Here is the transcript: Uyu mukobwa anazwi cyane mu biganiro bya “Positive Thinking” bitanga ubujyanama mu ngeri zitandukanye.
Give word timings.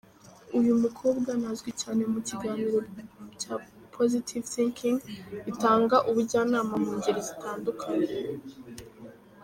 Uyu 0.59 0.71
mukobwa 0.83 1.27
anazwi 1.37 1.69
cyane 1.81 2.01
mu 2.11 2.19
biganiro 2.25 2.77
bya 3.35 3.53
“Positive 3.95 4.45
Thinking” 4.53 4.97
bitanga 5.45 5.95
ubujyanama 6.09 6.73
mu 6.83 6.91
ngeri 6.97 7.21
zitandukanye. 7.27 8.09